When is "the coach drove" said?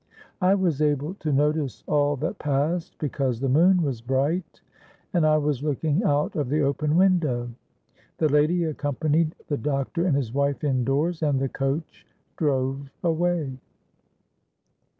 11.39-12.89